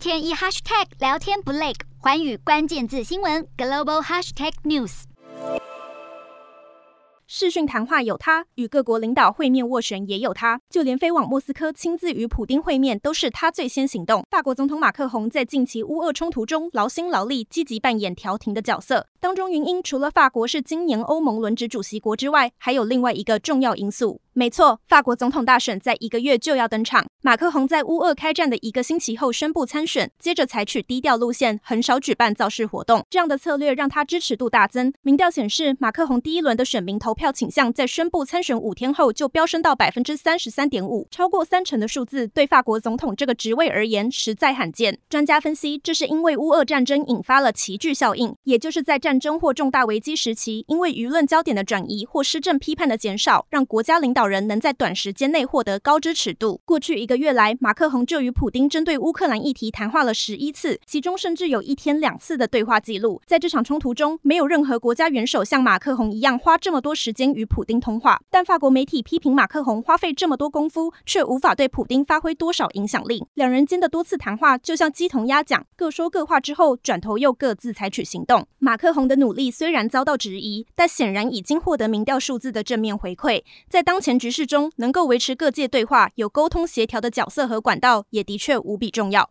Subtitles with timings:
[0.00, 5.02] 天一 hashtag 聊天不累，寰宇关键字新闻 global hashtag news。
[7.26, 14.24] 视讯谈话有他，与各国领导会面斡旋也有他，就连飞往莫斯科亲自与普丁会面都是他最先行动。
[14.30, 19.06] 法国总统马克宏在近期乌俄冲突中劳心劳力，积极扮演调停的角色。
[19.20, 24.22] 当中原因除了法国是今年欧盟轮值主席国之外，还有另外一个重要因素。
[24.32, 27.04] 没错，法国总统大选在一个月就要登场。
[27.20, 33.04] 马克宏在乌俄开战的一个星期后宣布参选，接着采取低调路线，很少举办造势活动。
[33.10, 34.92] 这样的策略让他支持度大增。
[35.02, 44.98] 民调显示，马克宏第一轮的选民投票倾向在宣布参选五天后就飙升到百分之三十三点五，超过三成的数字，对法国总统这个职位而言实在罕见。
[45.10, 56.60] 专家分析，这是因为乌俄战争引发了齐聚效应，也就是在战争或重大危机时期，因为舆论焦点的转移或施政批判的减少，让国家领导人能在短时间内获得高支持度。
[56.64, 63.20] 过去一个月来，马克宏就与普丁针对乌克兰议题谈话了十一次，其中甚至有一天两次的对话记录。
[63.26, 68.20] 在这场冲突中，没有任何国家元首像马克宏一样花这么多时间与普丁通话。
[68.30, 73.24] 但法国媒体批评马克宏花费这么多功夫，却无法对普丁发挥多少影响力。
[73.34, 78.46] 两人间的多次谈话就像鸡同鸭讲，各说各话之后，转头又各自采取行动。
[78.58, 83.42] 马克宏的努力虽然遭到质疑，但显然已经获得民调数字的正面回馈。
[83.68, 89.28] 在当前前局势中，能够维持各界对话、有沟通协调的角色和管道，也的确无比重要。